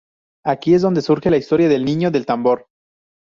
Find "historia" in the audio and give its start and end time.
1.37-1.69